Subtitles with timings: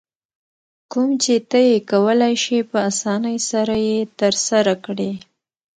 [0.91, 5.11] کوم چې ته یې کولای شې په اسانۍ سره یې ترسره کړې.